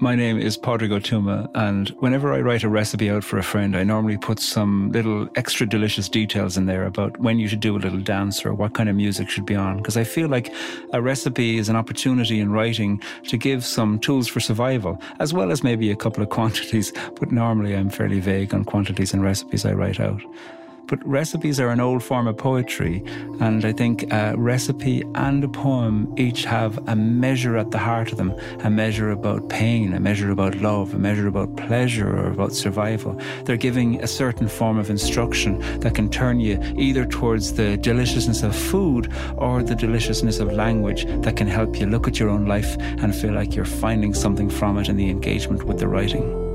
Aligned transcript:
My 0.00 0.14
name 0.14 0.38
is 0.38 0.56
Pádraig 0.56 0.92
Ó 0.92 1.00
Tuama, 1.00 1.50
and 1.56 1.88
whenever 1.98 2.32
I 2.32 2.40
write 2.40 2.62
a 2.62 2.68
recipe 2.68 3.10
out 3.10 3.24
for 3.24 3.36
a 3.36 3.42
friend, 3.42 3.76
I 3.76 3.82
normally 3.82 4.16
put 4.16 4.38
some 4.38 4.92
little 4.92 5.28
extra 5.34 5.66
delicious 5.66 6.08
details 6.08 6.56
in 6.56 6.66
there 6.66 6.84
about 6.84 7.18
when 7.18 7.40
you 7.40 7.48
should 7.48 7.58
do 7.58 7.76
a 7.76 7.80
little 7.80 7.98
dance 7.98 8.46
or 8.46 8.54
what 8.54 8.74
kind 8.74 8.88
of 8.88 8.94
music 8.94 9.28
should 9.28 9.44
be 9.44 9.56
on. 9.56 9.78
Because 9.78 9.96
I 9.96 10.04
feel 10.04 10.28
like 10.28 10.54
a 10.92 11.02
recipe 11.02 11.58
is 11.58 11.68
an 11.68 11.74
opportunity 11.74 12.38
in 12.38 12.52
writing 12.52 13.02
to 13.24 13.36
give 13.36 13.64
some 13.64 13.98
tools 13.98 14.28
for 14.28 14.38
survival, 14.38 15.02
as 15.18 15.34
well 15.34 15.50
as 15.50 15.64
maybe 15.64 15.90
a 15.90 15.96
couple 15.96 16.22
of 16.22 16.28
quantities. 16.38 16.92
But 17.18 17.32
normally 17.32 17.74
I'm 17.74 17.90
fairly 17.90 18.20
vague 18.20 18.54
on 18.54 18.64
quantities 18.64 19.12
and 19.12 19.24
recipes 19.24 19.64
I 19.64 19.72
write 19.72 19.98
out. 19.98 20.22
But 20.88 21.06
recipes 21.06 21.60
are 21.60 21.68
an 21.68 21.80
old 21.80 22.02
form 22.02 22.26
of 22.26 22.38
poetry, 22.38 23.04
and 23.40 23.62
I 23.62 23.72
think 23.72 24.10
a 24.10 24.34
recipe 24.38 25.04
and 25.14 25.44
a 25.44 25.48
poem 25.48 26.14
each 26.16 26.44
have 26.44 26.78
a 26.88 26.96
measure 26.96 27.58
at 27.58 27.70
the 27.72 27.78
heart 27.78 28.10
of 28.10 28.16
them 28.16 28.34
a 28.60 28.70
measure 28.70 29.10
about 29.10 29.50
pain, 29.50 29.92
a 29.92 30.00
measure 30.00 30.30
about 30.30 30.56
love, 30.56 30.94
a 30.94 30.98
measure 30.98 31.26
about 31.26 31.56
pleasure 31.58 32.08
or 32.08 32.32
about 32.32 32.54
survival. 32.54 33.20
They're 33.44 33.58
giving 33.58 34.02
a 34.02 34.06
certain 34.06 34.48
form 34.48 34.78
of 34.78 34.88
instruction 34.88 35.58
that 35.80 35.94
can 35.94 36.08
turn 36.08 36.40
you 36.40 36.58
either 36.78 37.04
towards 37.04 37.52
the 37.52 37.76
deliciousness 37.76 38.42
of 38.42 38.56
food 38.56 39.12
or 39.36 39.62
the 39.62 39.74
deliciousness 39.74 40.40
of 40.40 40.50
language 40.52 41.04
that 41.22 41.36
can 41.36 41.48
help 41.48 41.78
you 41.78 41.84
look 41.84 42.08
at 42.08 42.18
your 42.18 42.30
own 42.30 42.46
life 42.46 42.78
and 42.78 43.14
feel 43.14 43.34
like 43.34 43.54
you're 43.54 43.66
finding 43.66 44.14
something 44.14 44.48
from 44.48 44.78
it 44.78 44.88
in 44.88 44.96
the 44.96 45.10
engagement 45.10 45.64
with 45.64 45.78
the 45.78 45.86
writing. 45.86 46.47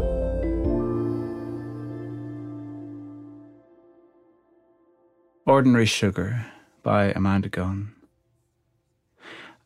Ordinary 5.45 5.85
Sugar 5.85 6.45
by 6.83 7.11
Amanda 7.11 7.49
Gunn. 7.49 7.91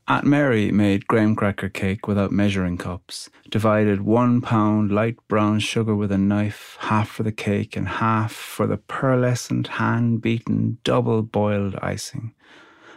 Aunt 0.08 0.26
Mary 0.26 0.72
made 0.72 1.06
graham 1.06 1.36
cracker 1.36 1.70
cake 1.70 2.08
without 2.08 2.32
measuring 2.32 2.80
cups, 2.80 3.30
divided 3.48 4.02
one 4.02 4.42
pound 4.42 4.92
light 4.92 5.18
brown 5.28 5.60
sugar 5.60 5.96
with 5.96 6.12
a 6.12 6.18
knife, 6.18 6.78
half 6.80 7.10
for 7.10 7.22
the 7.22 7.32
cake 7.32 7.78
and 7.78 7.88
half 7.88 8.32
for 8.32 8.66
the 8.66 8.78
pearlescent, 8.78 9.68
hand 9.68 10.20
beaten, 10.20 10.80
double 10.84 11.22
boiled 11.22 11.76
icing. 11.76 12.34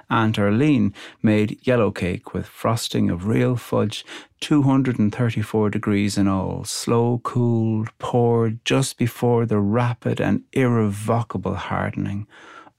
Aunt 0.09 0.39
Arlene 0.39 0.95
made 1.23 1.61
yellow 1.67 1.91
cake 1.91 2.33
with 2.33 2.47
frosting 2.47 3.11
of 3.11 3.27
real 3.27 3.57
fudge, 3.57 4.07
234 4.41 5.69
degrees 5.69 6.17
in 6.17 6.27
all, 6.27 6.65
slow 6.65 7.19
cooled, 7.19 7.91
poured 7.99 8.65
just 8.65 8.97
before 8.97 9.45
the 9.45 9.59
rapid 9.59 10.19
and 10.19 10.45
irrevocable 10.55 11.57
hardening 11.57 12.27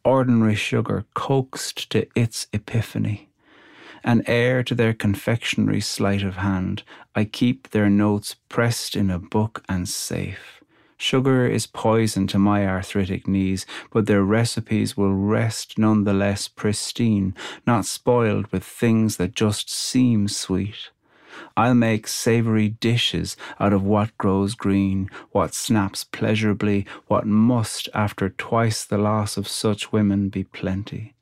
ordinary 0.03 0.55
sugar 0.55 1.05
coaxed 1.13 1.89
to 1.91 2.07
its 2.15 2.47
epiphany. 2.53 3.29
An 4.03 4.23
heir 4.25 4.63
to 4.63 4.73
their 4.73 4.93
confectionery 4.93 5.81
sleight 5.81 6.23
of 6.23 6.37
hand, 6.37 6.83
I 7.15 7.25
keep 7.25 7.69
their 7.69 7.89
notes 7.89 8.35
pressed 8.49 8.95
in 8.95 9.11
a 9.11 9.19
book 9.19 9.63
and 9.69 9.87
safe. 9.87 10.61
Sugar 10.97 11.47
is 11.47 11.65
poison 11.65 12.27
to 12.27 12.37
my 12.37 12.65
arthritic 12.67 13.27
knees, 13.27 13.65
but 13.91 14.05
their 14.05 14.23
recipes 14.23 14.95
will 14.95 15.13
rest 15.13 15.77
none 15.77 16.03
the 16.03 16.13
less 16.13 16.47
pristine, 16.47 17.33
not 17.65 17.85
spoiled 17.85 18.45
with 18.51 18.63
things 18.63 19.17
that 19.17 19.33
just 19.33 19.69
seem 19.69 20.27
sweet. 20.27 20.89
I'll 21.55 21.75
make 21.75 22.07
savoury 22.07 22.69
dishes 22.69 23.37
out 23.59 23.73
of 23.73 23.83
what 23.83 24.17
grows 24.17 24.55
green, 24.55 25.09
what 25.31 25.53
snaps 25.53 26.03
pleasurably, 26.03 26.85
what 27.07 27.25
must, 27.25 27.89
after 27.93 28.29
twice 28.29 28.83
the 28.83 28.97
loss 28.97 29.37
of 29.37 29.47
such 29.47 29.91
women, 29.91 30.29
be 30.29 30.43
plenty. 30.43 31.15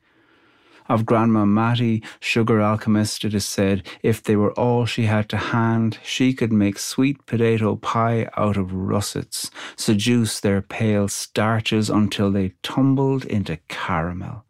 Of 0.90 1.06
Grandma 1.06 1.44
Mattie, 1.44 2.02
sugar 2.18 2.60
alchemist, 2.60 3.24
it 3.24 3.32
is 3.32 3.44
said, 3.44 3.86
if 4.02 4.20
they 4.20 4.34
were 4.34 4.52
all 4.54 4.86
she 4.86 5.04
had 5.04 5.28
to 5.28 5.36
hand, 5.36 6.00
she 6.02 6.32
could 6.32 6.52
make 6.52 6.80
sweet 6.80 7.24
potato 7.26 7.76
pie 7.76 8.28
out 8.36 8.56
of 8.56 8.72
russets, 8.72 9.52
seduce 9.76 10.40
their 10.40 10.60
pale 10.60 11.06
starches 11.06 11.90
until 11.90 12.32
they 12.32 12.54
tumbled 12.64 13.24
into 13.24 13.58
caramel. 13.68 14.44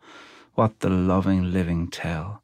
What 0.55 0.81
the 0.81 0.89
loving 0.89 1.53
living 1.53 1.89
tell. 1.89 2.43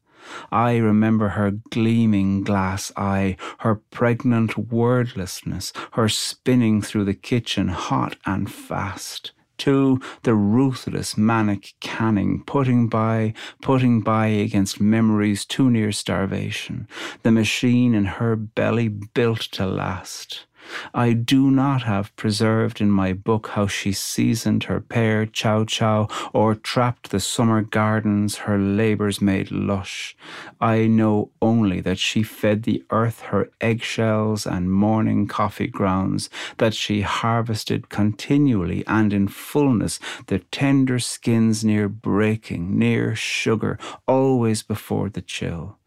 I 0.50 0.76
remember 0.76 1.30
her 1.30 1.52
gleaming 1.70 2.42
glass 2.42 2.92
eye, 2.96 3.36
her 3.58 3.76
pregnant 3.76 4.56
wordlessness, 4.56 5.72
her 5.92 6.08
spinning 6.08 6.82
through 6.82 7.04
the 7.04 7.14
kitchen 7.14 7.68
hot 7.68 8.16
and 8.24 8.50
fast. 8.50 9.32
Too, 9.58 10.00
the 10.22 10.34
ruthless 10.34 11.16
manic 11.16 11.74
canning, 11.80 12.42
putting 12.44 12.88
by, 12.88 13.32
putting 13.62 14.02
by 14.02 14.26
against 14.26 14.80
memories 14.80 15.46
too 15.46 15.70
near 15.70 15.92
starvation, 15.92 16.86
the 17.22 17.32
machine 17.32 17.94
in 17.94 18.04
her 18.04 18.36
belly 18.36 18.88
built 18.88 19.40
to 19.52 19.66
last. 19.66 20.46
I 20.94 21.12
do 21.12 21.50
not 21.50 21.82
have 21.82 22.14
preserved 22.16 22.80
in 22.80 22.90
my 22.90 23.12
book 23.12 23.48
how 23.48 23.66
she 23.66 23.92
seasoned 23.92 24.64
her 24.64 24.80
pear 24.80 25.26
chow 25.26 25.64
chow 25.64 26.08
or 26.32 26.54
trapped 26.54 27.10
the 27.10 27.20
summer 27.20 27.62
gardens 27.62 28.36
her 28.36 28.58
labours 28.58 29.20
made 29.20 29.50
lush. 29.50 30.16
I 30.60 30.86
know 30.86 31.30
only 31.40 31.80
that 31.80 31.98
she 31.98 32.22
fed 32.22 32.62
the 32.62 32.84
earth 32.90 33.20
her 33.20 33.50
eggshells 33.60 34.46
and 34.46 34.70
morning 34.70 35.26
coffee 35.26 35.66
grounds, 35.66 36.30
that 36.58 36.74
she 36.74 37.02
harvested 37.02 37.88
continually 37.88 38.84
and 38.86 39.12
in 39.12 39.28
fullness 39.28 39.98
the 40.26 40.38
tender 40.38 40.98
skins 40.98 41.64
near 41.64 41.88
breaking, 41.88 42.78
near 42.78 43.14
sugar, 43.14 43.78
always 44.06 44.62
before 44.62 45.08
the 45.08 45.22
chill 45.22 45.78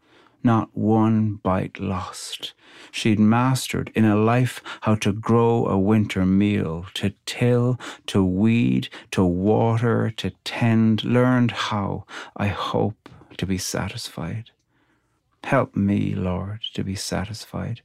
not 0.42 0.76
one 0.76 1.34
bite 1.34 1.78
lost. 1.80 2.52
She'd 2.90 3.18
mastered 3.18 3.90
in 3.94 4.04
a 4.04 4.16
life 4.16 4.62
how 4.82 4.94
to 4.96 5.12
grow 5.12 5.66
a 5.66 5.78
winter 5.78 6.24
meal, 6.26 6.86
to 6.94 7.12
till, 7.26 7.78
to 8.06 8.24
weed, 8.24 8.88
to 9.12 9.24
water, 9.24 10.10
to 10.16 10.30
tend, 10.44 11.04
learned 11.04 11.50
how, 11.50 12.04
I 12.36 12.48
hope, 12.48 13.08
to 13.36 13.46
be 13.46 13.58
satisfied. 13.58 14.50
Help 15.44 15.74
me, 15.76 16.14
Lord, 16.14 16.60
to 16.74 16.84
be 16.84 16.94
satisfied. 16.94 17.82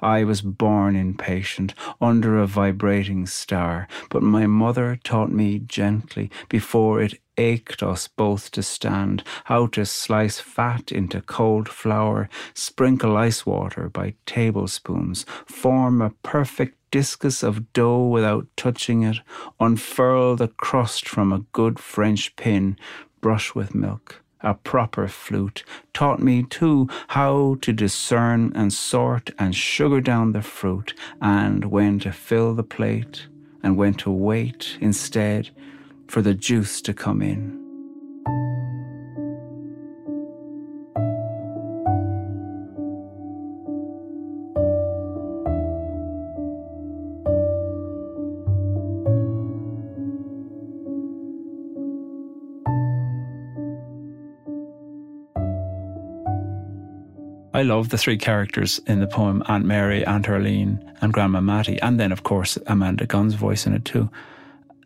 I 0.00 0.24
was 0.24 0.42
born 0.42 0.96
impatient, 0.96 1.74
under 2.00 2.38
a 2.38 2.46
vibrating 2.46 3.26
star, 3.26 3.88
but 4.10 4.22
my 4.22 4.46
mother 4.46 4.98
taught 5.02 5.30
me 5.30 5.58
gently, 5.60 6.30
before 6.48 7.00
it 7.00 7.20
ached 7.38 7.82
us 7.82 8.08
both 8.08 8.50
to 8.52 8.62
stand, 8.62 9.22
how 9.44 9.66
to 9.68 9.84
slice 9.84 10.40
fat 10.40 10.90
into 10.90 11.20
cold 11.20 11.68
flour, 11.68 12.28
sprinkle 12.54 13.16
ice 13.16 13.44
water 13.44 13.88
by 13.88 14.14
tablespoons, 14.26 15.24
form 15.46 16.00
a 16.00 16.10
perfect 16.22 16.78
discus 16.90 17.42
of 17.42 17.72
dough 17.72 18.06
without 18.06 18.46
touching 18.56 19.02
it, 19.02 19.18
unfurl 19.60 20.36
the 20.36 20.48
crust 20.48 21.08
from 21.08 21.32
a 21.32 21.44
good 21.52 21.78
French 21.78 22.34
pin, 22.36 22.78
brush 23.20 23.54
with 23.54 23.74
milk 23.74 24.22
a 24.40 24.54
proper 24.54 25.08
flute, 25.08 25.64
taught 25.92 26.20
me 26.20 26.42
too 26.42 26.88
how 27.08 27.56
to 27.60 27.72
discern 27.72 28.52
and 28.54 28.72
sort 28.72 29.30
and 29.38 29.54
sugar 29.54 30.00
down 30.00 30.32
the 30.32 30.42
fruit, 30.42 30.94
and 31.20 31.66
when 31.66 31.98
to 31.98 32.12
fill 32.12 32.54
the 32.54 32.62
plate, 32.62 33.26
and 33.62 33.76
when 33.76 33.94
to 33.94 34.10
wait 34.10 34.78
instead 34.80 35.50
for 36.06 36.22
the 36.22 36.34
juice 36.34 36.80
to 36.82 36.94
come 36.94 37.22
in. 37.22 37.65
I 57.56 57.62
love 57.62 57.88
the 57.88 57.96
three 57.96 58.18
characters 58.18 58.82
in 58.86 59.00
the 59.00 59.06
poem 59.06 59.42
Aunt 59.46 59.64
Mary, 59.64 60.04
Aunt 60.04 60.28
Arlene, 60.28 60.92
and 61.00 61.10
Grandma 61.10 61.40
Mattie, 61.40 61.80
and 61.80 61.98
then, 61.98 62.12
of 62.12 62.22
course, 62.22 62.58
Amanda 62.66 63.06
Gunn's 63.06 63.32
voice 63.32 63.66
in 63.66 63.72
it 63.72 63.86
too. 63.86 64.10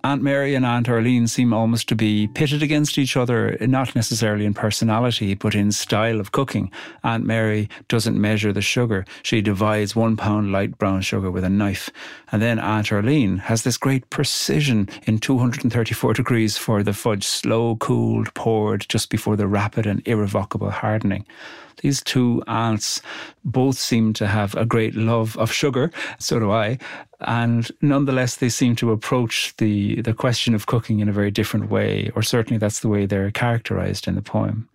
Aunt 0.03 0.23
Mary 0.23 0.55
and 0.55 0.65
Aunt 0.65 0.89
Arlene 0.89 1.27
seem 1.27 1.53
almost 1.53 1.87
to 1.89 1.95
be 1.95 2.27
pitted 2.29 2.63
against 2.63 2.97
each 2.97 3.19
other, 3.19 3.57
not 3.61 3.95
necessarily 3.95 4.47
in 4.47 4.55
personality, 4.55 5.35
but 5.35 5.55
in 5.55 5.73
style 5.73 6.21
of 6.21 6.33
cooking. 6.33 6.71
Aunt 7.05 7.27
Mary 7.27 7.69
doesn't 7.89 8.19
measure 8.19 8.53
the 8.53 8.63
sugar. 8.63 9.05
She 9.23 9.43
divides 9.43 9.95
one 9.95 10.17
pound 10.17 10.53
light 10.53 10.79
brown 10.79 11.03
sugar 11.03 11.31
with 11.31 11.45
a 11.45 11.51
knife. 11.51 11.91
And 12.33 12.41
then 12.41 12.59
Aunt 12.59 12.91
Arlene 12.91 13.39
has 13.39 13.63
this 13.63 13.77
great 13.77 14.09
precision 14.09 14.89
in 15.05 15.19
234 15.19 16.15
degrees 16.15 16.57
for 16.57 16.83
the 16.83 16.95
fudge, 16.95 17.27
slow 17.27 17.77
cooled, 17.77 18.33
poured 18.33 18.87
just 18.89 19.11
before 19.11 19.37
the 19.37 19.47
rapid 19.47 19.87
and 19.87 20.07
irrevocable 20.09 20.71
hardening. 20.71 21.27
These 21.83 22.03
two 22.03 22.43
aunts 22.47 23.01
both 23.45 23.79
seem 23.79 24.13
to 24.15 24.27
have 24.27 24.55
a 24.55 24.67
great 24.67 24.95
love 24.95 25.37
of 25.39 25.53
sugar, 25.53 25.91
so 26.19 26.39
do 26.39 26.51
I, 26.51 26.79
and 27.23 27.71
nonetheless 27.81 28.37
they 28.37 28.49
seem 28.49 28.77
to 28.77 28.93
approach 28.93 29.55
the, 29.59 30.01
the 30.03 30.15
question 30.15 30.55
of 30.55 30.67
cooking 30.67 31.01
in 31.01 31.09
a 31.09 31.13
very 31.13 31.31
different 31.31 31.71
way, 31.71 32.11
or 32.15 32.23
certainly 32.23 32.59
that's 32.59 32.81
the 32.81 32.89
way 32.89 33.07
they're 33.07 33.31
characterized 33.31 34.09
in 34.09 34.15
the 34.15 34.23
poem. 34.23 34.69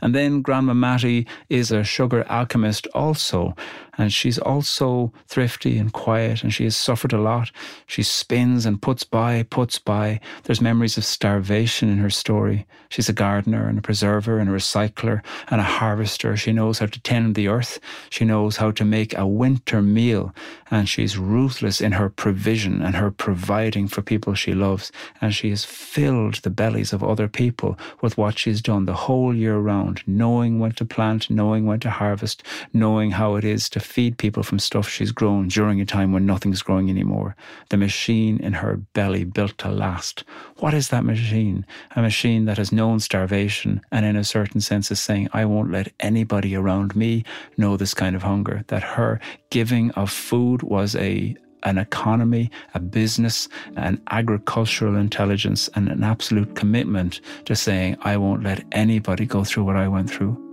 And 0.00 0.14
then 0.14 0.42
Grandma 0.42 0.74
Mattie 0.74 1.26
is 1.48 1.70
a 1.70 1.84
sugar 1.84 2.24
alchemist 2.28 2.86
also. 2.94 3.54
And 3.96 4.12
she's 4.12 4.38
also 4.38 5.12
thrifty 5.28 5.78
and 5.78 5.92
quiet, 5.92 6.42
and 6.42 6.52
she 6.52 6.64
has 6.64 6.76
suffered 6.76 7.12
a 7.12 7.20
lot. 7.20 7.52
She 7.86 8.02
spins 8.02 8.66
and 8.66 8.82
puts 8.82 9.04
by, 9.04 9.44
puts 9.44 9.78
by. 9.78 10.20
There's 10.42 10.60
memories 10.60 10.98
of 10.98 11.04
starvation 11.04 11.88
in 11.88 11.98
her 11.98 12.10
story. 12.10 12.66
She's 12.88 13.08
a 13.08 13.12
gardener 13.12 13.68
and 13.68 13.78
a 13.78 13.82
preserver 13.82 14.38
and 14.38 14.50
a 14.50 14.52
recycler 14.52 15.20
and 15.48 15.60
a 15.60 15.64
harvester. 15.64 16.36
She 16.36 16.52
knows 16.52 16.80
how 16.80 16.86
to 16.86 17.00
tend 17.00 17.34
the 17.34 17.48
earth. 17.48 17.78
She 18.10 18.24
knows 18.24 18.56
how 18.56 18.72
to 18.72 18.84
make 18.84 19.16
a 19.16 19.26
winter 19.26 19.80
meal. 19.80 20.34
And 20.70 20.88
she's 20.88 21.16
ruthless 21.16 21.80
in 21.80 21.92
her 21.92 22.10
provision 22.10 22.82
and 22.82 22.96
her 22.96 23.10
providing 23.12 23.86
for 23.86 24.02
people 24.02 24.34
she 24.34 24.54
loves. 24.54 24.90
And 25.20 25.32
she 25.34 25.50
has 25.50 25.64
filled 25.64 26.34
the 26.36 26.50
bellies 26.50 26.92
of 26.92 27.04
other 27.04 27.28
people 27.28 27.78
with 28.00 28.18
what 28.18 28.38
she's 28.38 28.60
done 28.60 28.86
the 28.86 28.94
whole 28.94 29.34
year 29.34 29.58
round, 29.58 29.83
knowing 30.06 30.58
when 30.58 30.72
to 30.72 30.84
plant, 30.84 31.30
knowing 31.30 31.66
when 31.66 31.80
to 31.80 31.90
harvest, 31.90 32.42
knowing 32.72 33.12
how 33.12 33.36
it 33.36 33.44
is 33.44 33.68
to 33.70 33.80
feed 33.80 34.18
people 34.18 34.42
from 34.42 34.58
stuff 34.58 34.88
she's 34.88 35.12
grown 35.12 35.48
during 35.48 35.80
a 35.80 35.84
time 35.84 36.12
when 36.12 36.26
nothing's 36.26 36.62
growing 36.62 36.88
anymore. 36.90 37.36
The 37.70 37.76
machine 37.76 38.38
in 38.40 38.54
her 38.54 38.76
belly 38.94 39.24
built 39.24 39.58
to 39.58 39.70
last. 39.70 40.24
What 40.58 40.74
is 40.74 40.88
that 40.88 41.04
machine? 41.04 41.66
A 41.96 42.02
machine 42.02 42.44
that 42.46 42.58
has 42.58 42.72
known 42.72 43.00
starvation 43.00 43.80
and, 43.90 44.06
in 44.06 44.16
a 44.16 44.24
certain 44.24 44.60
sense, 44.60 44.90
is 44.90 45.00
saying, 45.00 45.28
I 45.32 45.44
won't 45.44 45.70
let 45.70 45.92
anybody 46.00 46.54
around 46.56 46.96
me 46.96 47.24
know 47.56 47.76
this 47.76 47.94
kind 47.94 48.16
of 48.16 48.22
hunger. 48.22 48.64
That 48.68 48.82
her 48.82 49.20
giving 49.50 49.90
of 49.92 50.10
food 50.10 50.62
was 50.62 50.96
a 50.96 51.36
an 51.64 51.78
economy, 51.78 52.50
a 52.74 52.80
business, 52.80 53.48
an 53.76 54.00
agricultural 54.10 54.96
intelligence, 54.96 55.68
and 55.74 55.88
an 55.88 56.04
absolute 56.04 56.54
commitment 56.54 57.20
to 57.46 57.56
saying, 57.56 57.96
I 58.02 58.16
won't 58.16 58.42
let 58.42 58.64
anybody 58.72 59.26
go 59.26 59.44
through 59.44 59.64
what 59.64 59.76
I 59.76 59.88
went 59.88 60.10
through. 60.10 60.43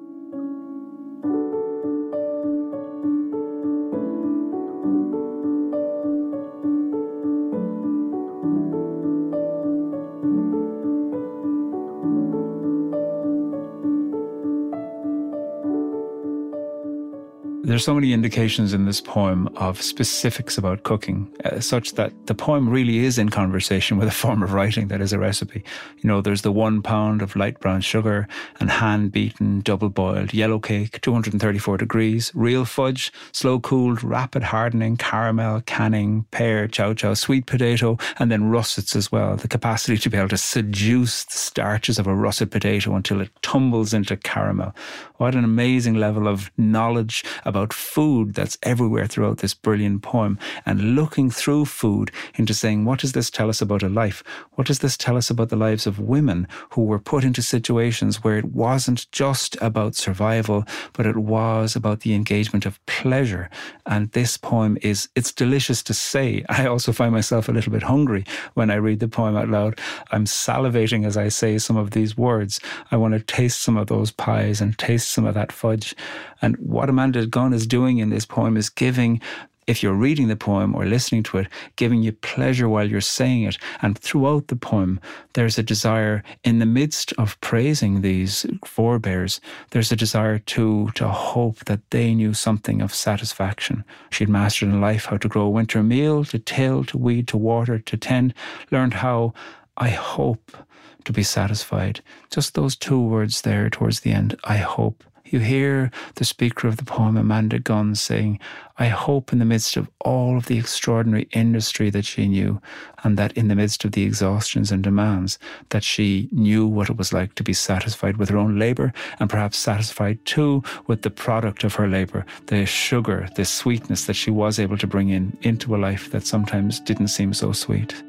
So 17.82 17.94
many 17.96 18.14
indications 18.14 18.74
in 18.74 18.86
this 18.86 19.02
poem 19.02 19.50
of 19.56 19.82
specifics 19.82 20.58
about 20.58 20.84
cooking, 20.84 21.28
uh, 21.44 21.60
such 21.60 21.94
that 21.94 22.14
the 22.28 22.36
poem 22.36 22.70
really 22.70 23.00
is 23.00 23.18
in 23.18 23.30
conversation 23.30 23.98
with 23.98 24.08
a 24.08 24.12
form 24.12 24.44
of 24.44 24.54
writing 24.54 24.88
that 24.88 25.02
is 25.02 25.12
a 25.12 25.20
recipe. 25.20 25.64
You 25.98 26.08
know, 26.08 26.22
there's 26.22 26.44
the 26.44 26.52
one 26.52 26.82
pound 26.82 27.22
of 27.22 27.36
light 27.36 27.60
brown 27.60 27.82
sugar 27.82 28.28
and 28.60 28.70
hand 28.70 29.12
beaten, 29.12 29.62
double 29.62 29.90
boiled 29.90 30.34
yellow 30.34 30.60
cake, 30.60 31.02
234 31.02 31.78
degrees, 31.78 32.32
real 32.36 32.66
fudge, 32.66 33.12
slow 33.32 33.60
cooled, 33.60 34.04
rapid 34.04 34.44
hardening, 34.44 34.96
caramel, 34.96 35.62
canning, 35.62 36.26
pear, 36.32 36.68
chow 36.68 36.94
chow, 36.94 37.16
sweet 37.16 37.48
potato, 37.48 37.98
and 38.20 38.32
then 38.32 38.50
russets 38.50 38.96
as 38.96 39.12
well. 39.12 39.36
The 39.36 39.48
capacity 39.48 39.98
to 39.98 40.10
be 40.10 40.18
able 40.18 40.30
to 40.30 40.38
seduce 40.38 41.26
the 41.26 41.38
starches 41.38 41.98
of 41.98 42.06
a 42.06 42.16
russet 42.16 42.52
potato 42.52 42.96
until 42.96 43.22
it 43.22 43.32
tumbles 43.42 43.94
into 43.94 44.16
caramel. 44.18 44.76
What 45.18 45.36
an 45.36 45.44
amazing 45.44 45.96
level 45.96 46.28
of 46.28 46.52
knowledge 46.58 47.24
about 47.46 47.71
about 47.72 47.78
food 47.78 48.34
that's 48.34 48.58
everywhere 48.64 49.08
throughout 49.08 49.38
this 49.38 49.54
brilliant 49.54 50.02
poem 50.02 50.38
and 50.66 50.96
looking 50.96 51.32
through 51.32 51.66
food 51.66 52.12
into 52.36 52.54
saying, 52.54 52.86
what 52.86 53.00
does 53.00 53.14
this 53.14 53.30
tell 53.30 53.50
us 53.50 53.62
about 53.62 53.84
a 53.84 53.90
life? 53.90 54.24
What 54.56 54.68
does 54.68 54.80
this 54.80 54.98
tell 54.98 55.18
us 55.18 55.30
about 55.30 55.50
the 55.50 55.56
lives 55.56 55.88
of 55.88 56.00
women 56.00 56.48
who 56.72 56.84
were 56.84 57.00
put 57.00 57.24
into 57.24 57.42
situations 57.42 58.24
where 58.24 58.38
it 58.38 58.46
wasn't 58.46 59.10
just 59.12 59.58
about 59.62 59.96
survival, 59.96 60.66
but 60.94 61.06
it 61.06 61.18
was 61.18 61.76
about 61.76 62.02
the 62.02 62.14
engagement 62.14 62.66
of 62.66 62.86
pleasure? 62.86 63.50
And 63.86 64.12
this 64.12 64.38
poem 64.38 64.78
is, 64.82 65.08
it's 65.16 65.32
delicious 65.32 65.82
to 65.84 65.94
say. 65.94 66.44
I 66.50 66.66
also 66.68 66.92
find 66.92 67.14
myself 67.14 67.48
a 67.48 67.54
little 67.54 67.72
bit 67.72 67.84
hungry 67.84 68.26
when 68.54 68.70
I 68.70 68.76
read 68.76 69.00
the 69.00 69.08
poem 69.08 69.38
out 69.38 69.50
loud. 69.50 69.80
I'm 70.12 70.26
salivating 70.26 71.06
as 71.06 71.16
I 71.16 71.30
say 71.30 71.58
some 71.58 71.78
of 71.78 71.92
these 71.92 72.18
words. 72.18 72.60
I 72.92 72.98
want 72.98 73.14
to 73.14 73.20
taste 73.20 73.62
some 73.62 73.78
of 73.78 73.88
those 73.88 74.12
pies 74.12 74.62
and 74.62 74.78
taste 74.78 75.10
some 75.10 75.26
of 75.26 75.36
that 75.36 75.52
fudge. 75.52 75.96
And 76.42 76.58
what 76.58 76.90
Amanda 76.90 77.26
Gunn 77.28 77.54
is 77.62 77.68
doing 77.68 78.00
in 78.00 78.10
this 78.10 78.26
poem 78.26 78.58
is 78.58 78.70
giving 78.70 79.22
if 79.68 79.84
you're 79.84 79.94
reading 79.94 80.28
the 80.28 80.36
poem 80.36 80.76
or 80.76 80.86
listening 80.86 81.22
to 81.24 81.38
it, 81.38 81.48
giving 81.76 82.02
you 82.02 82.12
pleasure 82.12 82.68
while 82.68 82.90
you're 82.90 83.00
saying 83.00 83.44
it. 83.44 83.58
And 83.82 83.98
throughout 83.98 84.48
the 84.48 84.56
poem, 84.56 85.00
there's 85.34 85.58
a 85.60 85.64
desire, 85.64 86.24
in 86.44 86.58
the 86.58 86.66
midst 86.66 87.14
of 87.18 87.40
praising 87.42 88.02
these 88.02 88.46
forebears, 88.66 89.40
there's 89.70 89.92
a 89.92 89.96
desire 89.96 90.40
to, 90.40 90.90
to 90.96 91.08
hope 91.08 91.60
that 91.66 91.88
they 91.92 92.16
knew 92.16 92.34
something 92.34 92.82
of 92.82 92.94
satisfaction. 92.94 93.86
She'd 94.10 94.30
mastered 94.30 94.70
in 94.70 94.82
life 94.82 95.06
how 95.06 95.18
to 95.18 95.30
grow 95.30 95.44
a 95.44 95.50
winter 95.50 95.84
meal, 95.84 96.26
to 96.26 96.40
till, 96.40 96.84
to 96.86 96.98
weed, 96.98 97.28
to 97.30 97.38
water, 97.38 97.78
to 97.78 97.98
tend, 97.98 98.34
learned 98.72 98.96
how, 98.96 99.34
I 99.78 99.90
hope, 99.90 100.58
to 101.06 101.14
be 101.14 101.24
satisfied. 101.24 102.02
Just 102.32 102.56
those 102.56 102.76
two 102.76 103.00
words 103.00 103.42
there 103.42 103.70
towards 103.70 104.00
the 104.02 104.12
end, 104.12 104.36
I 104.44 104.58
hope. 104.58 105.04
You 105.32 105.40
hear 105.40 105.92
the 106.16 106.26
speaker 106.26 106.68
of 106.68 106.76
the 106.76 106.84
poem, 106.84 107.16
Amanda 107.16 107.58
Gunn, 107.58 107.96
saying, 107.96 108.38
I 108.78 108.88
hope 108.88 109.32
in 109.32 109.40
the 109.40 109.46
midst 109.46 109.78
of 109.78 109.90
all 110.02 110.36
of 110.36 110.48
the 110.48 110.58
extraordinary 110.58 111.30
industry 111.32 111.90
that 111.90 112.04
she 112.04 112.28
knew, 112.28 112.62
and 113.02 113.18
that 113.18 113.32
in 113.38 113.48
the 113.48 113.56
midst 113.56 113.86
of 113.86 113.94
the 113.94 114.04
exhaustions 114.04 114.74
and 114.74 114.84
demands, 114.84 115.40
that 115.70 115.86
she 115.86 116.28
knew 116.34 116.68
what 116.68 116.90
it 116.90 116.98
was 116.98 117.14
like 117.14 117.36
to 117.36 117.44
be 117.44 117.54
satisfied 117.54 118.18
with 118.18 118.28
her 118.28 118.38
own 118.38 118.60
labour, 118.60 118.92
and 119.22 119.30
perhaps 119.30 119.58
satisfied 119.58 120.20
too 120.26 120.64
with 120.88 121.04
the 121.04 121.10
product 121.10 121.64
of 121.64 121.76
her 121.76 121.88
labour, 121.88 122.26
the 122.48 122.66
sugar, 122.66 123.30
the 123.36 123.46
sweetness 123.46 124.08
that 124.08 124.16
she 124.16 124.32
was 124.32 124.60
able 124.60 124.78
to 124.78 124.86
bring 124.86 125.08
in 125.08 125.38
into 125.44 125.74
a 125.74 125.78
life 125.78 126.12
that 126.12 126.28
sometimes 126.28 126.82
didn't 126.82 127.08
seem 127.08 127.34
so 127.34 127.54
sweet. 127.54 128.04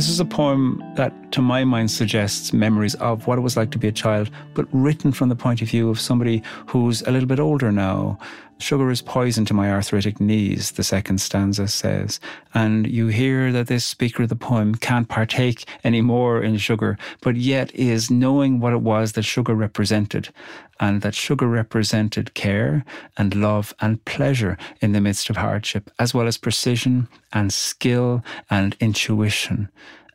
This 0.00 0.08
is 0.08 0.18
a 0.18 0.24
poem 0.24 0.82
that, 0.96 1.12
to 1.32 1.42
my 1.42 1.64
mind, 1.64 1.90
suggests 1.90 2.52
memories 2.52 2.94
of 2.96 3.26
what 3.26 3.38
it 3.38 3.42
was 3.42 3.56
like 3.56 3.70
to 3.72 3.78
be 3.78 3.88
a 3.88 3.92
child, 3.92 4.30
but 4.54 4.66
written 4.72 5.12
from 5.12 5.28
the 5.28 5.36
point 5.36 5.62
of 5.62 5.68
view 5.68 5.90
of 5.90 6.00
somebody 6.00 6.42
who's 6.66 7.02
a 7.02 7.10
little 7.10 7.28
bit 7.28 7.40
older 7.40 7.70
now. 7.70 8.18
Sugar 8.58 8.90
is 8.90 9.00
poison 9.00 9.46
to 9.46 9.54
my 9.54 9.70
arthritic 9.70 10.20
knees, 10.20 10.72
the 10.72 10.84
second 10.84 11.18
stanza 11.18 11.66
says. 11.66 12.20
And 12.52 12.86
you 12.86 13.06
hear 13.06 13.52
that 13.52 13.68
this 13.68 13.86
speaker 13.86 14.24
of 14.24 14.28
the 14.28 14.36
poem 14.36 14.74
can't 14.74 15.08
partake 15.08 15.66
any 15.82 16.02
more 16.02 16.42
in 16.42 16.58
sugar, 16.58 16.98
but 17.22 17.36
yet 17.36 17.74
is 17.74 18.10
knowing 18.10 18.60
what 18.60 18.74
it 18.74 18.82
was 18.82 19.12
that 19.12 19.22
sugar 19.22 19.54
represented 19.54 20.28
and 20.78 21.00
that 21.00 21.14
sugar 21.14 21.46
represented 21.46 22.34
care 22.34 22.84
and 23.16 23.34
love 23.34 23.74
and 23.80 24.04
pleasure 24.04 24.58
in 24.80 24.92
the 24.92 25.00
midst 25.00 25.30
of 25.30 25.36
hardship, 25.36 25.90
as 25.98 26.12
well 26.12 26.26
as 26.26 26.36
precision 26.36 27.08
and 27.32 27.52
skill 27.52 28.22
and 28.50 28.76
intuition. 28.80 29.70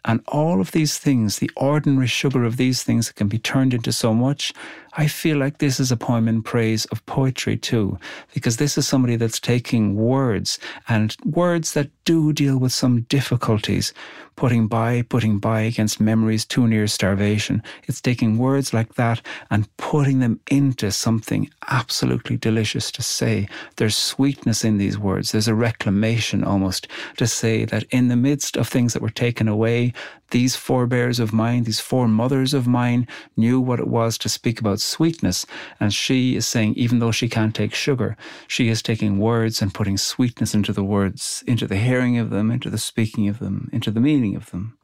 And 0.05 0.21
all 0.27 0.61
of 0.61 0.71
these 0.71 0.99
things, 0.99 1.39
the 1.39 1.49
ordinary 1.55 2.07
sugar 2.07 2.45
of 2.45 2.57
these 2.57 2.83
things 2.83 3.11
can 3.11 3.27
be 3.27 3.39
turned 3.39 3.73
into 3.73 3.91
so 3.91 4.13
much, 4.13 4.53
I 4.97 5.07
feel 5.07 5.37
like 5.37 5.57
this 5.57 5.79
is 5.79 5.91
a 5.91 5.97
poem 5.97 6.27
in 6.27 6.41
praise 6.41 6.85
of 6.85 7.05
poetry 7.05 7.57
too, 7.57 7.99
because 8.33 8.57
this 8.57 8.77
is 8.77 8.87
somebody 8.87 9.17
that's 9.17 9.39
taking 9.39 9.95
words 9.95 10.57
and 10.87 11.15
words 11.25 11.73
that 11.73 11.89
do 12.05 12.31
deal 12.31 12.57
with 12.57 12.71
some 12.71 13.01
difficulties, 13.01 13.93
putting 14.37 14.67
by, 14.67 15.01
putting 15.03 15.39
by 15.39 15.61
against 15.61 15.99
memories 15.99 16.45
too 16.45 16.67
near 16.67 16.87
starvation. 16.87 17.61
It's 17.87 17.99
taking 17.99 18.37
words 18.37 18.73
like 18.73 18.95
that 18.95 19.21
and 19.49 19.67
putting 19.77 20.19
them 20.19 20.39
into 20.49 20.91
something 20.91 21.49
absolutely 21.67 22.37
delicious 22.37 22.89
to 22.91 23.01
say. 23.01 23.47
There's 23.75 23.97
sweetness 23.97 24.63
in 24.63 24.77
these 24.77 24.97
words. 24.97 25.31
There's 25.31 25.47
a 25.47 25.55
reclamation 25.55 26.43
almost 26.43 26.87
to 27.17 27.27
say 27.27 27.65
that 27.65 27.83
in 27.89 28.07
the 28.07 28.15
midst 28.15 28.55
of 28.55 28.67
things 28.67 28.93
that 28.93 29.01
were 29.01 29.09
taken 29.09 29.47
away, 29.47 29.93
these 30.31 30.55
forebears 30.55 31.19
of 31.19 31.33
mine, 31.33 31.63
these 31.63 31.79
foremothers 31.79 32.53
of 32.53 32.67
mine, 32.67 33.07
knew 33.37 33.59
what 33.59 33.79
it 33.79 33.87
was 33.87 34.17
to 34.19 34.29
speak 34.29 34.59
about 34.59 34.79
sweetness. 34.79 35.45
And 35.79 35.93
she 35.93 36.35
is 36.35 36.47
saying, 36.47 36.73
even 36.75 36.99
though 36.99 37.11
she 37.11 37.29
can't 37.29 37.55
take 37.55 37.73
sugar, 37.73 38.17
she 38.47 38.69
is 38.69 38.81
taking 38.81 39.19
words 39.19 39.61
and 39.61 39.73
putting 39.73 39.97
sweetness 39.97 40.53
into 40.53 40.73
the 40.73 40.83
words, 40.83 41.43
into 41.47 41.67
the 41.67 41.77
hearing 41.77 42.17
of 42.17 42.29
them, 42.29 42.51
into 42.51 42.69
the 42.69 42.77
speaking 42.77 43.27
of 43.27 43.39
them, 43.39 43.69
into 43.71 43.91
the 43.91 43.99
meaning 43.99 44.35
of 44.35 44.51
them. 44.51 44.77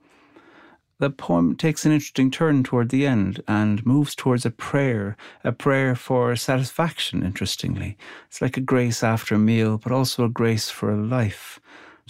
The 1.00 1.10
poem 1.10 1.56
takes 1.56 1.84
an 1.84 1.92
interesting 1.92 2.30
turn 2.30 2.62
toward 2.62 2.90
the 2.90 3.08
end 3.08 3.42
and 3.48 3.84
moves 3.84 4.14
towards 4.14 4.46
a 4.46 4.52
prayer, 4.52 5.18
a 5.44 5.52
prayer 5.52 5.96
for 5.96 6.36
satisfaction, 6.36 7.24
interestingly. 7.24 7.98
It's 8.28 8.40
like 8.40 8.56
a 8.56 8.62
grace 8.62 9.02
after 9.02 9.34
a 9.34 9.40
meal, 9.40 9.80
but 9.80 9.92
also 9.92 10.26
a 10.26 10.30
grace 10.30 10.70
for 10.70 10.92
a 10.92 10.96
life 10.96 11.60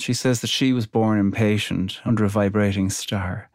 She 0.02 0.14
says 0.16 0.42
that 0.42 0.48
she 0.48 0.74
was 0.74 0.88
born 0.88 1.20
impatient 1.20 2.02
under 2.06 2.26
a 2.26 2.30
vibrating 2.30 2.90
star. 2.90 3.50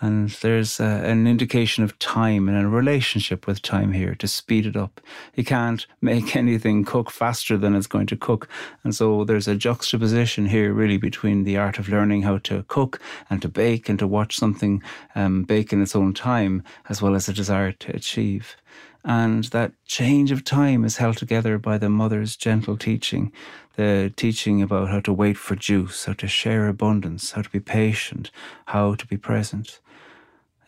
And 0.00 0.30
there's 0.30 0.80
uh, 0.80 1.02
an 1.04 1.28
indication 1.28 1.84
of 1.84 1.96
time 2.00 2.48
and 2.48 2.58
a 2.58 2.68
relationship 2.68 3.46
with 3.46 3.62
time 3.62 3.92
here 3.92 4.16
to 4.16 4.26
speed 4.26 4.66
it 4.66 4.74
up. 4.74 5.00
You 5.36 5.44
can't 5.44 5.86
make 6.00 6.34
anything 6.34 6.84
cook 6.84 7.10
faster 7.10 7.56
than 7.58 7.76
it's 7.76 7.86
going 7.86 8.06
to 8.06 8.16
cook. 8.16 8.48
And 8.82 8.94
so 8.94 9.22
there's 9.22 9.46
a 9.46 9.54
juxtaposition 9.54 10.46
here, 10.46 10.72
really, 10.72 10.96
between 10.96 11.44
the 11.44 11.58
art 11.58 11.78
of 11.78 11.88
learning 11.90 12.22
how 12.22 12.38
to 12.38 12.64
cook 12.68 13.00
and 13.28 13.40
to 13.42 13.48
bake 13.48 13.88
and 13.88 13.98
to 13.98 14.08
watch 14.08 14.36
something 14.36 14.82
um, 15.14 15.44
bake 15.44 15.72
in 15.72 15.82
its 15.82 15.94
own 15.94 16.14
time, 16.14 16.64
as 16.88 17.00
well 17.02 17.14
as 17.14 17.28
a 17.28 17.32
desire 17.34 17.70
to 17.70 17.94
achieve. 17.94 18.56
And 19.04 19.44
that 19.44 19.72
change 19.84 20.30
of 20.30 20.44
time 20.44 20.84
is 20.84 20.98
held 20.98 21.16
together 21.16 21.58
by 21.58 21.78
the 21.78 21.88
mother's 21.88 22.36
gentle 22.36 22.76
teaching 22.76 23.32
the 23.76 24.12
teaching 24.16 24.60
about 24.60 24.90
how 24.90 25.00
to 25.00 25.14
wait 25.14 25.38
for 25.38 25.56
juice, 25.56 26.04
how 26.04 26.12
to 26.12 26.28
share 26.28 26.68
abundance, 26.68 27.30
how 27.30 27.40
to 27.40 27.48
be 27.48 27.58
patient, 27.58 28.30
how 28.66 28.94
to 28.94 29.06
be 29.06 29.16
present 29.16 29.80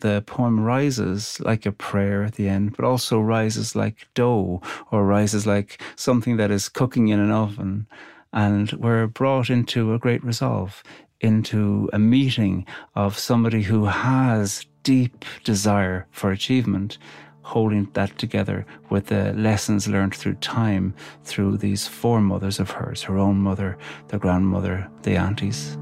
the 0.05 0.21
poem 0.27 0.59
rises 0.59 1.39
like 1.39 1.65
a 1.65 1.71
prayer 1.71 2.23
at 2.23 2.35
the 2.35 2.47
end, 2.47 2.75
but 2.75 2.85
also 2.85 3.19
rises 3.19 3.75
like 3.75 4.07
dough 4.13 4.61
or 4.91 5.03
rises 5.03 5.47
like 5.47 5.81
something 5.95 6.37
that 6.37 6.51
is 6.51 6.69
cooking 6.69 7.07
in 7.07 7.19
an 7.19 7.31
oven. 7.31 7.87
And 8.31 8.71
we're 8.73 9.07
brought 9.07 9.49
into 9.49 9.95
a 9.95 9.99
great 9.99 10.23
resolve, 10.23 10.83
into 11.21 11.89
a 11.91 11.97
meeting 11.97 12.67
of 12.93 13.17
somebody 13.17 13.63
who 13.63 13.85
has 13.85 14.67
deep 14.83 15.25
desire 15.43 16.05
for 16.11 16.31
achievement, 16.31 16.99
holding 17.45 17.87
that 17.93 18.17
together 18.17 18.65
with 18.89 19.05
the 19.07 19.31
lessons 19.33 19.87
learned 19.87 20.15
through 20.15 20.33
time, 20.35 20.95
through 21.23 21.57
these 21.57 21.87
four 21.87 22.19
mothers 22.19 22.59
of 22.59 22.71
hers 22.71 23.03
her 23.03 23.19
own 23.19 23.37
mother, 23.37 23.77
the 24.07 24.17
grandmother, 24.17 24.89
the 25.03 25.15
aunties. 25.15 25.77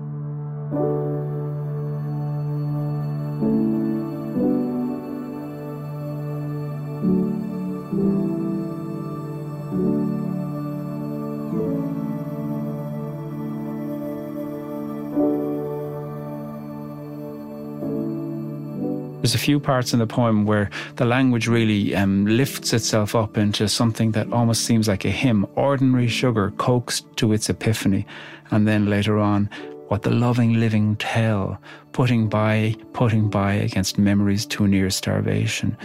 There's 19.24 19.36
a 19.36 19.38
few 19.38 19.58
parts 19.58 19.94
in 19.94 20.00
the 20.00 20.06
poem 20.06 20.46
where 20.46 20.70
the 20.98 21.06
language 21.06 21.48
really 21.48 21.96
um, 21.96 22.26
lifts 22.26 22.74
itself 22.74 23.16
up 23.16 23.38
into 23.38 23.70
something 23.70 24.12
that 24.12 24.30
almost 24.34 24.66
seems 24.66 24.90
like 24.90 25.06
a 25.06 25.10
hymn. 25.10 25.48
Ordinary 25.56 26.10
sugar 26.10 26.52
coaxed 26.58 27.06
to 27.16 27.32
its 27.32 27.50
epiphany. 27.50 28.06
And 28.52 28.68
then 28.68 28.88
later 28.88 29.20
on, 29.20 29.50
what 29.88 30.02
the 30.02 30.10
loving 30.10 30.60
living 30.60 30.98
tell, 30.98 31.58
putting 31.94 32.28
by, 32.28 32.76
putting 32.92 33.30
by 33.30 33.54
against 33.54 33.98
memories 33.98 34.46
too 34.46 34.68
near 34.68 34.90
starvation. 34.90 35.78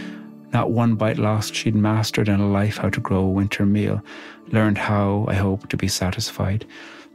Not 0.53 0.73
one 0.73 0.97
bite 0.97 1.19
lost, 1.19 1.55
she'd 1.55 1.77
mastered 1.77 2.29
in 2.29 2.41
a 2.41 2.51
life 2.51 2.79
how 2.79 2.89
to 2.91 2.99
grow 2.99 3.21
a 3.21 3.31
winter 3.31 3.65
meal, 3.65 4.03
learned 4.49 4.79
how, 4.79 5.27
I 5.29 5.35
hope, 5.35 5.69
to 5.69 5.77
be 5.77 5.87
satisfied. 5.87 6.67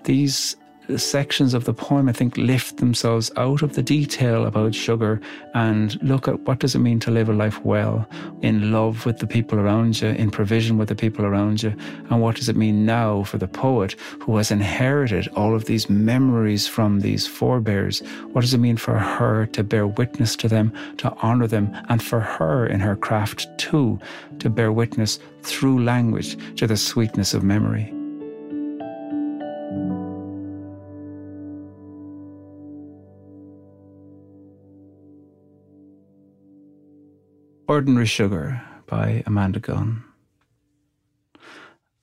These 0.05 0.55
sections 0.97 1.53
of 1.53 1.65
the 1.65 1.73
poem, 1.73 2.09
I 2.09 2.13
think, 2.13 2.37
lift 2.37 2.77
themselves 2.77 3.31
out 3.37 3.61
of 3.61 3.73
the 3.73 3.81
detail 3.81 4.45
about 4.45 4.75
sugar 4.75 5.21
and 5.53 6.01
look 6.03 6.27
at 6.27 6.41
what 6.41 6.59
does 6.59 6.75
it 6.75 6.79
mean 6.79 6.99
to 7.01 7.11
live 7.11 7.29
a 7.29 7.33
life 7.33 7.63
well, 7.63 8.07
in 8.41 8.71
love 8.71 9.05
with 9.05 9.19
the 9.19 9.27
people 9.27 9.59
around 9.59 10.01
you, 10.01 10.09
in 10.09 10.29
provision 10.29 10.77
with 10.77 10.89
the 10.89 10.95
people 10.95 11.25
around 11.25 11.63
you, 11.63 11.73
and 12.09 12.21
what 12.21 12.35
does 12.35 12.49
it 12.49 12.55
mean 12.55 12.85
now 12.85 13.23
for 13.23 13.37
the 13.37 13.47
poet 13.47 13.93
who 14.19 14.35
has 14.37 14.51
inherited 14.51 15.27
all 15.29 15.55
of 15.55 15.65
these 15.65 15.89
memories 15.89 16.67
from 16.67 16.99
these 16.99 17.25
forebears? 17.25 18.01
What 18.33 18.41
does 18.41 18.53
it 18.53 18.59
mean 18.59 18.77
for 18.77 18.97
her 18.97 19.45
to 19.47 19.63
bear 19.63 19.87
witness 19.87 20.35
to 20.37 20.47
them, 20.47 20.73
to 20.97 21.11
honour 21.17 21.47
them, 21.47 21.73
and 21.89 22.03
for 22.03 22.19
her 22.19 22.65
in 22.65 22.79
her 22.81 22.95
craft 22.95 23.47
too, 23.57 23.99
to 24.39 24.49
bear 24.49 24.71
witness 24.71 25.19
through 25.43 25.83
language 25.83 26.37
to 26.57 26.67
the 26.67 26.77
sweetness 26.77 27.33
of 27.33 27.43
memory? 27.43 27.93
Ordinary 37.73 38.05
Sugar 38.05 38.61
by 38.85 39.23
Amanda 39.25 39.59
Gunn. 39.59 40.03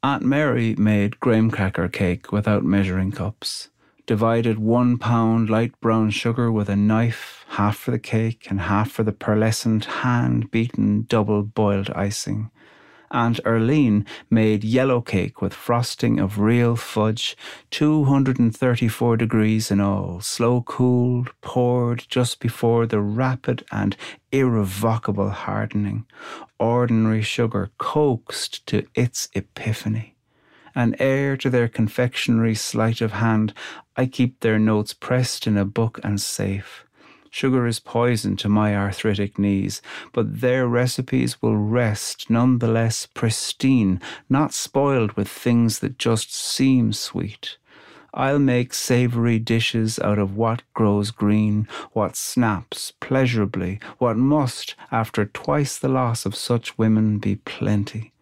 Aunt 0.02 0.24
Mary 0.24 0.74
made 0.74 1.20
graham 1.20 1.48
cracker 1.48 1.86
cake 1.86 2.32
without 2.32 2.64
measuring 2.64 3.12
cups, 3.12 3.68
divided 4.04 4.58
one 4.58 4.98
pound 4.98 5.48
light 5.48 5.80
brown 5.80 6.10
sugar 6.10 6.50
with 6.50 6.68
a 6.68 6.74
knife, 6.74 7.44
half 7.50 7.76
for 7.76 7.92
the 7.92 8.00
cake 8.00 8.48
and 8.50 8.62
half 8.62 8.90
for 8.90 9.04
the 9.04 9.12
pearlescent 9.12 9.84
hand 9.84 10.50
beaten 10.50 11.06
double 11.08 11.44
boiled 11.44 11.90
icing, 11.90 12.50
Aunt 13.10 13.40
Arlene 13.44 14.06
made 14.30 14.62
yellow 14.62 15.00
cake 15.00 15.42
with 15.42 15.52
frosting 15.52 16.20
of 16.20 16.38
real 16.38 16.76
fudge, 16.76 17.36
234 17.70 19.16
degrees 19.16 19.70
in 19.70 19.80
all, 19.80 20.20
slow 20.20 20.62
cooled, 20.62 21.30
poured 21.40 22.04
just 22.08 22.38
before 22.38 22.86
the 22.86 23.00
rapid 23.00 23.64
and 23.72 23.96
irrevocable 24.30 25.30
hardening. 25.30 26.06
Ordinary 26.58 27.22
sugar 27.22 27.70
coaxed 27.78 28.64
to 28.66 28.86
its 28.94 29.28
epiphany. 29.34 30.14
An 30.74 30.94
heir 31.00 31.36
to 31.38 31.50
their 31.50 31.68
confectionery 31.68 32.54
sleight 32.54 33.00
of 33.00 33.12
hand, 33.12 33.52
I 33.96 34.06
keep 34.06 34.40
their 34.40 34.58
notes 34.58 34.94
pressed 34.94 35.48
in 35.48 35.56
a 35.56 35.64
book 35.64 35.98
and 36.04 36.20
safe. 36.20 36.84
Sugar 37.30 37.66
is 37.66 37.78
poison 37.78 38.36
to 38.36 38.48
my 38.48 38.74
arthritic 38.74 39.38
knees, 39.38 39.80
but 40.12 40.40
their 40.40 40.66
recipes 40.66 41.40
will 41.40 41.56
rest 41.56 42.28
none 42.28 42.58
the 42.58 42.68
less 42.68 43.06
pristine, 43.06 44.00
not 44.28 44.52
spoiled 44.52 45.12
with 45.12 45.28
things 45.28 45.78
that 45.78 45.96
just 45.96 46.34
seem 46.34 46.92
sweet. 46.92 47.56
I'll 48.12 48.40
make 48.40 48.74
savoury 48.74 49.38
dishes 49.38 50.00
out 50.00 50.18
of 50.18 50.36
what 50.36 50.62
grows 50.74 51.12
green, 51.12 51.68
what 51.92 52.16
snaps 52.16 52.92
pleasurably, 52.98 53.78
what 53.98 54.16
must, 54.16 54.74
after 54.90 55.24
twice 55.24 55.78
the 55.78 55.88
loss 55.88 56.26
of 56.26 56.34
such 56.34 56.76
women, 56.76 57.18
be 57.18 57.36
plenty 57.36 58.12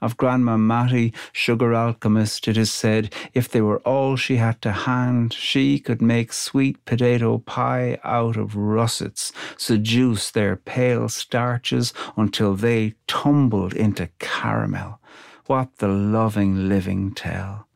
of 0.00 0.16
Grandma 0.16 0.56
Mattie, 0.56 1.12
sugar 1.32 1.74
alchemist, 1.74 2.48
it 2.48 2.56
is 2.56 2.72
said, 2.72 3.14
if 3.34 3.48
they 3.48 3.60
were 3.60 3.80
all 3.80 4.16
she 4.16 4.36
had 4.36 4.60
to 4.62 4.72
hand, 4.72 5.32
she 5.32 5.78
could 5.78 6.02
make 6.02 6.32
sweet 6.32 6.84
potato 6.84 7.38
pie 7.38 7.98
out 8.04 8.36
of 8.36 8.56
russets, 8.56 9.32
seduce 9.56 10.30
their 10.30 10.56
pale 10.56 11.08
starches 11.08 11.92
until 12.16 12.54
they 12.54 12.94
tumbled 13.06 13.74
into 13.74 14.08
caramel. 14.18 15.00
What 15.46 15.78
the 15.78 15.88
loving 15.88 16.68
living 16.68 17.12
tell! 17.14 17.66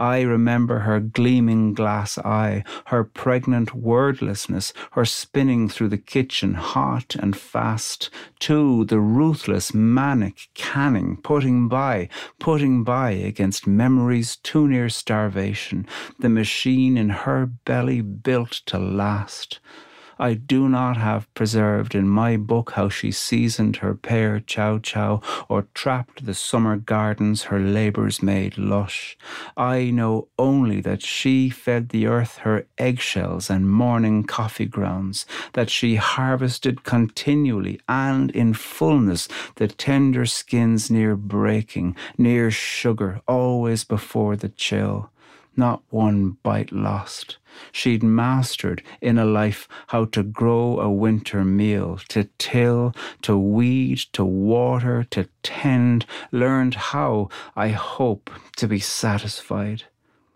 I 0.00 0.22
remember 0.22 0.78
her 0.78 0.98
gleaming 0.98 1.74
glass 1.74 2.16
eye, 2.16 2.64
her 2.86 3.04
pregnant 3.04 3.74
wordlessness, 3.74 4.72
her 4.92 5.04
spinning 5.04 5.68
through 5.68 5.90
the 5.90 5.98
kitchen 5.98 6.54
hot 6.54 7.16
and 7.16 7.36
fast, 7.36 8.08
too 8.38 8.86
the 8.86 8.98
ruthless 8.98 9.74
manic 9.74 10.48
canning, 10.54 11.18
putting 11.18 11.68
by, 11.68 12.08
putting 12.38 12.82
by 12.82 13.10
against 13.10 13.66
memories 13.66 14.36
too 14.36 14.66
near 14.66 14.88
starvation, 14.88 15.86
the 16.18 16.30
machine 16.30 16.96
in 16.96 17.10
her 17.10 17.44
belly 17.44 18.00
built 18.00 18.62
to 18.66 18.78
last. 18.78 19.60
I 20.20 20.34
do 20.34 20.68
not 20.68 20.98
have 20.98 21.32
preserved 21.32 21.94
in 21.94 22.06
my 22.06 22.36
book 22.36 22.72
how 22.72 22.90
she 22.90 23.10
seasoned 23.10 23.76
her 23.76 23.94
pear 23.94 24.38
chow 24.38 24.78
chow 24.78 25.22
or 25.48 25.66
trapped 25.72 26.26
the 26.26 26.34
summer 26.34 26.76
gardens 26.76 27.44
her 27.44 27.58
labours 27.58 28.22
made 28.22 28.58
lush. 28.58 29.16
I 29.56 29.90
know 29.90 30.28
only 30.38 30.82
that 30.82 31.00
she 31.00 31.48
fed 31.48 31.88
the 31.88 32.06
earth 32.06 32.36
her 32.38 32.66
eggshells 32.76 33.48
and 33.48 33.70
morning 33.70 34.24
coffee 34.24 34.66
grounds, 34.66 35.24
that 35.54 35.70
she 35.70 35.94
harvested 35.94 36.84
continually 36.84 37.80
and 37.88 38.30
in 38.32 38.52
fullness 38.52 39.26
the 39.54 39.68
tender 39.68 40.26
skins 40.26 40.90
near 40.90 41.16
breaking, 41.16 41.96
near 42.18 42.50
sugar, 42.50 43.22
always 43.26 43.84
before 43.84 44.36
the 44.36 44.50
chill 44.50 45.09
not 45.56 45.82
one 45.90 46.36
bite 46.42 46.72
lost. 46.72 47.38
She'd 47.72 48.02
mastered 48.02 48.82
in 49.00 49.18
a 49.18 49.24
life 49.24 49.68
how 49.88 50.06
to 50.06 50.22
grow 50.22 50.80
a 50.80 50.90
winter 50.90 51.44
meal, 51.44 52.00
to 52.08 52.28
till, 52.38 52.94
to 53.22 53.36
weed, 53.36 53.98
to 54.12 54.24
water, 54.24 55.04
to 55.10 55.28
tend, 55.42 56.06
learned 56.30 56.74
how, 56.74 57.28
I 57.56 57.68
hope, 57.68 58.30
to 58.56 58.68
be 58.68 58.78
satisfied. 58.78 59.84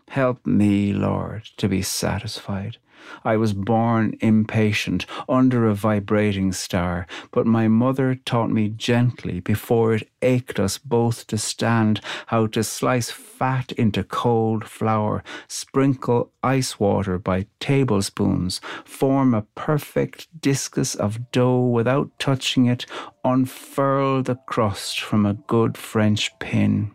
Help 0.08 0.44
me, 0.46 0.92
Lord, 0.92 1.44
to 1.56 1.68
be 1.68 1.82
satisfied. 1.82 2.78
I 3.24 3.36
was 3.36 3.52
born 3.52 4.16
impatient 4.20 5.06
under 5.28 5.66
a 5.66 5.74
vibrating 5.74 6.52
star, 6.52 7.06
but 7.30 7.46
my 7.46 7.68
mother 7.68 8.14
taught 8.14 8.50
me 8.50 8.68
gently 8.68 9.40
before 9.40 9.94
it 9.94 10.08
ached 10.22 10.58
us 10.58 10.78
both 10.78 11.26
to 11.28 11.38
stand 11.38 12.00
how 12.26 12.46
to 12.48 12.62
slice 12.62 13.10
fat 13.10 13.72
into 13.72 14.04
cold 14.04 14.64
flour, 14.66 15.22
sprinkle 15.48 16.30
ice 16.42 16.78
water 16.80 17.18
by 17.18 17.46
tablespoons, 17.60 18.60
form 18.84 19.34
a 19.34 19.42
perfect 19.54 20.28
discus 20.40 20.94
of 20.94 21.30
dough 21.32 21.60
without 21.60 22.10
touching 22.18 22.66
it, 22.66 22.86
unfurl 23.24 24.22
the 24.22 24.36
crust 24.46 25.00
from 25.00 25.26
a 25.26 25.34
good 25.34 25.76
French 25.76 26.38
pin, 26.38 26.90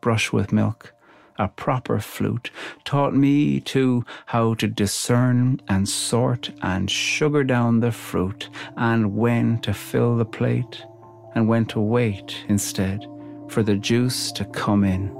brush 0.00 0.32
with 0.32 0.52
milk 0.52 0.92
a 1.38 1.48
proper 1.48 2.00
flute, 2.00 2.50
taught 2.84 3.14
me 3.14 3.60
too 3.60 4.04
how 4.26 4.54
to 4.54 4.66
discern 4.66 5.60
and 5.68 5.88
sort 5.88 6.50
and 6.62 6.90
sugar 6.90 7.44
down 7.44 7.80
the 7.80 7.92
fruit, 7.92 8.48
and 8.76 9.16
when 9.16 9.58
to 9.60 9.72
fill 9.72 10.16
the 10.16 10.24
plate, 10.24 10.84
and 11.34 11.48
when 11.48 11.64
to 11.66 11.80
wait 11.80 12.44
instead 12.48 13.06
for 13.48 13.62
the 13.62 13.76
juice 13.76 14.32
to 14.32 14.44
come 14.46 14.84
in. 14.84 15.17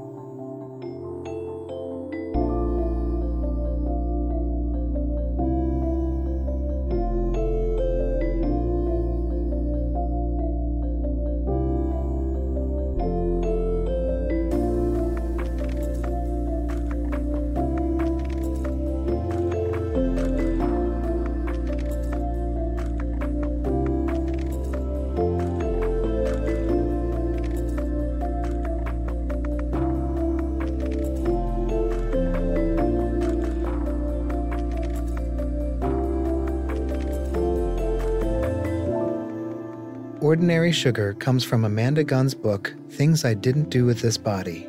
Ordinary 40.38 40.71
Sugar 40.71 41.14
comes 41.14 41.42
from 41.42 41.64
Amanda 41.64 42.04
Gunn's 42.04 42.33
book, 42.33 42.73
Things 42.90 43.25
I 43.25 43.35
Didn't 43.35 43.71
Do 43.71 43.85
with 43.85 44.00
This 44.00 44.16
Body. 44.16 44.68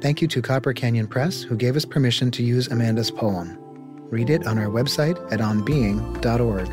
Thank 0.00 0.20
you 0.20 0.26
to 0.26 0.42
Copper 0.42 0.72
Canyon 0.72 1.06
Press, 1.06 1.42
who 1.42 1.54
gave 1.54 1.76
us 1.76 1.84
permission 1.84 2.32
to 2.32 2.42
use 2.42 2.66
Amanda's 2.66 3.12
poem. 3.12 3.56
Read 4.10 4.30
it 4.30 4.48
on 4.48 4.58
our 4.58 4.66
website 4.66 5.16
at 5.32 5.38
onbeing.org. 5.38 6.66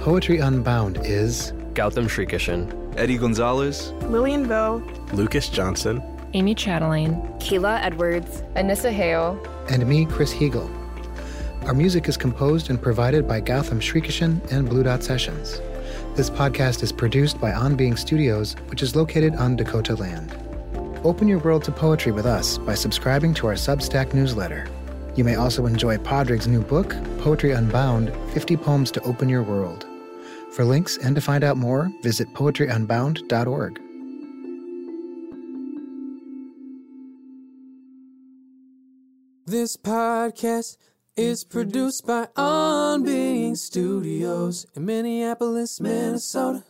Poetry 0.00 0.38
Unbound 0.38 0.98
is 1.04 1.52
Gautam 1.74 2.06
Srikishan, 2.06 2.96
Eddie 2.96 3.18
Gonzalez, 3.18 3.90
Lillian 4.02 4.46
Vo, 4.46 4.80
Lucas 5.12 5.48
Johnson, 5.48 6.00
Amy 6.34 6.54
Chatelaine, 6.54 7.16
Kayla 7.40 7.82
Edwards, 7.82 8.42
Anissa 8.54 8.92
Hale, 8.92 9.36
and 9.68 9.84
me, 9.84 10.06
Chris 10.06 10.32
Heagle. 10.32 10.77
Our 11.68 11.74
music 11.74 12.08
is 12.08 12.16
composed 12.16 12.70
and 12.70 12.80
provided 12.80 13.28
by 13.28 13.42
Gautam 13.42 13.78
Srikishan 13.78 14.40
and 14.50 14.66
Blue 14.66 14.82
Dot 14.82 15.04
Sessions. 15.04 15.60
This 16.16 16.30
podcast 16.30 16.82
is 16.82 16.92
produced 16.92 17.38
by 17.38 17.52
On 17.52 17.76
Being 17.76 17.94
Studios, 17.94 18.54
which 18.68 18.82
is 18.82 18.96
located 18.96 19.34
on 19.34 19.54
Dakota 19.54 19.94
land. 19.94 20.34
Open 21.04 21.28
your 21.28 21.40
world 21.40 21.62
to 21.64 21.70
poetry 21.70 22.10
with 22.10 22.24
us 22.24 22.56
by 22.56 22.74
subscribing 22.74 23.34
to 23.34 23.48
our 23.48 23.52
Substack 23.52 24.14
newsletter. 24.14 24.66
You 25.14 25.24
may 25.24 25.34
also 25.34 25.66
enjoy 25.66 25.98
Pádraig's 25.98 26.48
new 26.48 26.62
book, 26.62 26.96
Poetry 27.18 27.52
Unbound 27.52 28.14
50 28.32 28.56
Poems 28.56 28.90
to 28.92 29.02
Open 29.02 29.28
Your 29.28 29.42
World. 29.42 29.86
For 30.52 30.64
links 30.64 30.96
and 30.96 31.14
to 31.16 31.20
find 31.20 31.44
out 31.44 31.58
more, 31.58 31.92
visit 32.02 32.32
poetryunbound.org. 32.32 33.78
This 39.44 39.76
podcast 39.76 40.78
is 41.18 41.42
produced 41.42 42.06
by 42.06 42.28
On 42.36 43.02
Being 43.02 43.56
Studios 43.56 44.66
in 44.76 44.86
Minneapolis, 44.86 45.80
Minnesota. 45.80 46.62